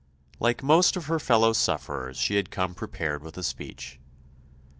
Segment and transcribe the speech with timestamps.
[0.39, 3.99] Like most of her fellow sufferers she had come prepared with a speech.